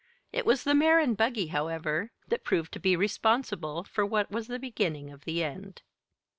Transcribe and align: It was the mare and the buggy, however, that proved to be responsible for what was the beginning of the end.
It 0.33 0.47
was 0.47 0.63
the 0.63 0.73
mare 0.73 0.97
and 0.99 1.11
the 1.11 1.15
buggy, 1.17 1.47
however, 1.49 2.09
that 2.27 2.43
proved 2.43 2.71
to 2.71 2.79
be 2.79 2.95
responsible 2.95 3.83
for 3.83 4.03
what 4.03 4.31
was 4.31 4.47
the 4.47 4.57
beginning 4.57 5.11
of 5.11 5.25
the 5.25 5.43
end. 5.43 5.83